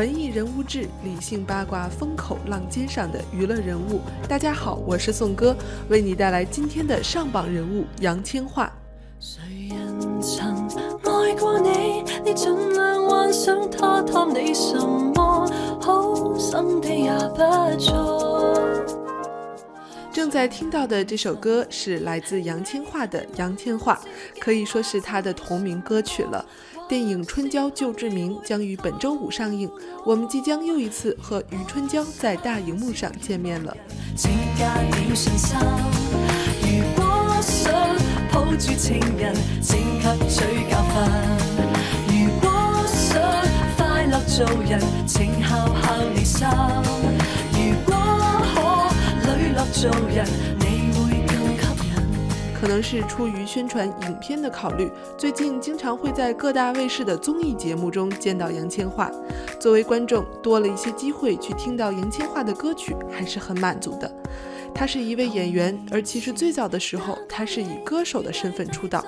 [0.00, 4.00] 文艺人物志，理性八卦风口浪尖上的娱乐人物。
[4.26, 5.54] 大家好，我是宋哥，
[5.90, 8.66] 为你带来今天的上榜人物杨千嬅。
[9.18, 10.66] 谁人曾
[11.04, 12.02] 爱过你？
[12.24, 15.46] 你尽量幻想他贪你什么？
[15.82, 18.58] 好心地也不错。
[20.10, 23.94] 正在听到的这首歌是来自杨千嬅的《杨千嬅》，
[24.40, 26.42] 可以说是她的同名歌曲了。
[26.90, 29.70] 电影《春娇救志明》将于本周五上映，
[30.04, 33.72] 我们即将又一次和余春娇在大荧幕上见面了。
[36.60, 37.72] 如果想
[38.32, 40.98] 抱住情人，请吸取教训；
[42.08, 42.50] 如果
[42.88, 43.22] 想
[43.76, 46.48] 快乐做人，请孝孝你心；
[47.52, 47.94] 如果
[48.52, 48.58] 可
[49.28, 50.26] 磊落做人。
[52.70, 59.10] 可能是出于宣传影片的考虑，最近经常会在各大卫视的综艺节目中见到杨千嬅。
[59.58, 64.08] 作为观众，多了一些机会去听到杨千嬅的歌曲，还是很满足的。
[64.72, 69.04] 她是一位演员，而其实最早的时候，她是以歌手的身份出道。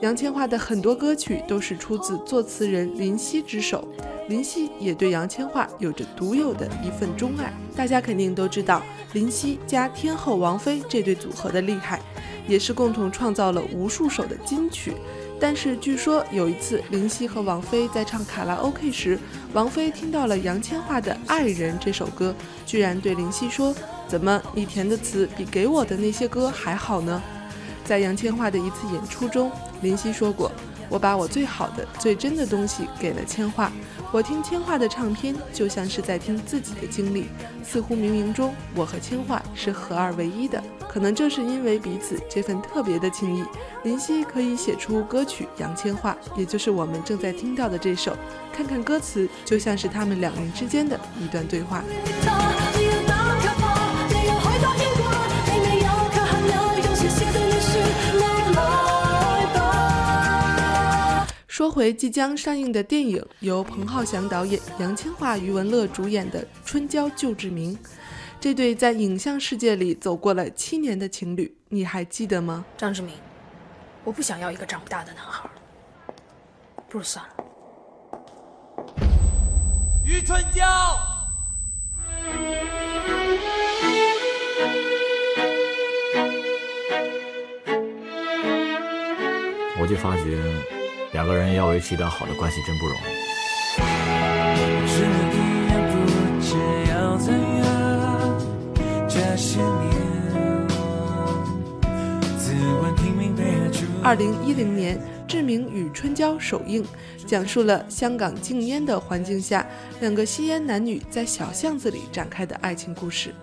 [0.00, 3.86] 杨千嬅的很多歌曲都是出自作词人林夕之手，
[4.28, 7.52] 林夕也对杨千嬅有着独有的一份钟爱。
[7.76, 12.00] 大家肯定都知道林夕加天后王菲这对组合的厉害。
[12.48, 14.92] 也是共同创造了无数首的金曲，
[15.38, 19.16] 但是据说有一次林夕和王菲在唱卡拉 OK 时，
[19.52, 22.34] 王菲听到了杨千嬅的《爱人》这首歌，
[22.66, 23.72] 居然对林夕说
[24.08, 27.22] ：“怎么你填的词比给我的那些歌还好呢？”
[27.90, 29.50] 在杨千嬅的一次演出中，
[29.82, 30.52] 林夕说过。
[30.88, 33.68] 我把我最好的、最真的东西给了千嬅。
[34.12, 37.26] 我听千嬅的唱片，就像是在听自己的经历，
[37.64, 40.62] 似乎冥冥中我和千嬅是合二为一的。
[40.88, 43.42] 可能正是因为彼此这份特别的情谊，
[43.82, 48.16] 林夕可以写出歌曲《杨千嬅》，也就是我们正在听到的这首。
[48.52, 51.82] 看看歌词，就像是他们两人之间的一段对话。
[61.80, 67.74] 回即将上映的电影，由彭浩翔导演、杨千嬅、余文乐主演的《春娇救志明》，
[68.38, 72.66] 这对在影像世界里走过了七年的情侣，你还记得吗？
[72.76, 73.14] 张志明，
[74.04, 75.48] 我不想要一个长不大的男孩，
[76.90, 77.32] 不如算了。
[80.04, 80.66] 余春娇，
[89.80, 90.79] 我就发觉。
[91.12, 93.00] 两个人要维持一段好的关系真不容易。
[104.02, 106.84] 二零一零年，《志明与春娇》首映，
[107.26, 109.66] 讲述了香港禁烟的环境下，
[110.00, 113.34] 两个吸烟男女在小巷子里展开的爱情故事。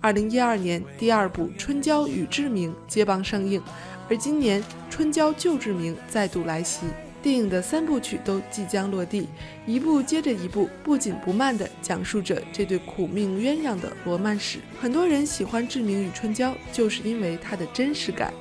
[0.00, 3.60] 二零一二年，第二部《春娇与志明》接棒上映，
[4.08, 6.86] 而今年《春娇救志明》再度来袭。
[7.28, 9.28] 电影的三部曲都即将落地，
[9.66, 14.60] 一部接着一部，不紧不慢地讲述着这对苦命鸳鸯的罗曼史。
[14.80, 18.32] 很多人喜欢志明与春娇，就是因为它的真实感。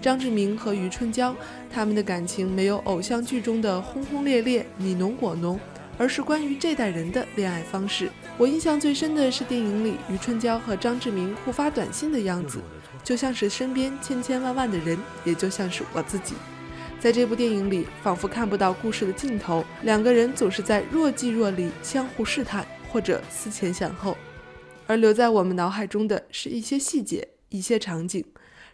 [0.00, 1.34] 张志明和余春娇，
[1.72, 5.58] 他们的感情没有偶像剧中的轰轰烈烈、你侬我侬，
[5.98, 8.08] 而是关于这代人的恋爱方式。
[8.38, 12.60] 我印象最深的是电影里余春娇和张志明互发短信的样子，
[13.02, 16.36] 就像是身边千千万万的人，也就像是我自己。
[17.06, 24.18] 在这部电影里，仿佛看不到故事的尽头，两个人总是在若即若离，相互试探或者思前想后，
[24.88, 28.24] 而留在我们脑海中的是一些细节、一些场景。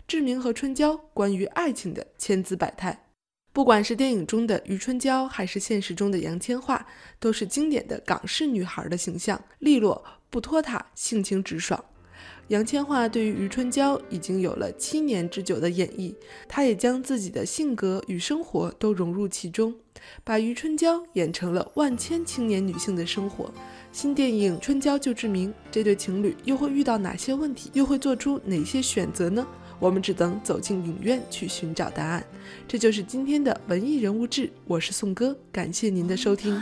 [0.09, 3.05] 志明和春娇关于爱情的千姿百态，
[3.53, 6.81] 不管是电影中的余春娇，还是现实中的杨千嬅，
[7.21, 11.85] 都是经典的港式女孩的形象，利落不拖沓，性情直爽。
[12.53, 16.15] 杨千嬅对于余春娇已经有了七年之久的演绎，
[16.47, 19.75] 她也将自己的性格与生活都融入其中，
[20.23, 23.51] 把余春娇演成了万千青年女性的生活。
[23.91, 29.47] 新电影《春娇救志明》，这对情侣又会遇到哪些问题，又会做出哪些选择呢？
[29.79, 32.23] 我们只能走进影院去寻找答案。
[32.69, 36.61] 这就是今天的文艺人物志，我是宋哥，感谢您的收听。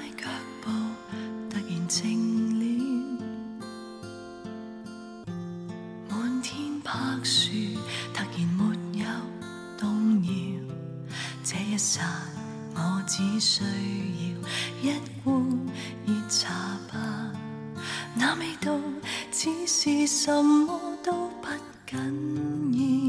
[11.53, 12.01] 这一刹，
[12.77, 13.65] 我只需
[14.85, 14.95] 要一
[15.25, 15.35] 碗
[16.07, 16.49] 热茶
[16.93, 17.33] 吧，
[18.15, 18.73] 那味道
[19.33, 21.49] 只是什么都不
[21.89, 23.00] 紧要。